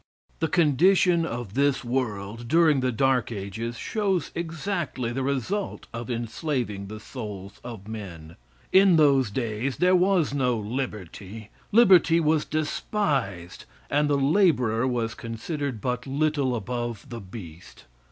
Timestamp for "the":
0.39-0.47, 2.79-2.91, 5.13-5.21, 6.87-6.99, 14.09-14.17, 17.09-17.19